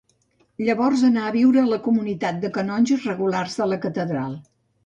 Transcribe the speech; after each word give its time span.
Llavors 0.69 1.03
anà 1.09 1.25
a 1.27 1.33
viure 1.35 1.61
a 1.63 1.69
la 1.73 1.79
comunitat 1.89 2.41
de 2.47 2.53
canonges 2.57 3.07
regulars 3.11 3.59
de 3.63 3.73
la 3.75 3.81
catedral. 3.89 4.37